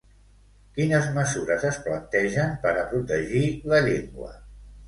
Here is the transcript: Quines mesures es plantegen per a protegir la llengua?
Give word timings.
Quines 0.77 1.09
mesures 1.17 1.67
es 1.69 1.77
plantegen 1.89 2.57
per 2.65 2.73
a 2.85 2.89
protegir 2.95 3.45
la 3.75 3.83
llengua? 3.91 4.35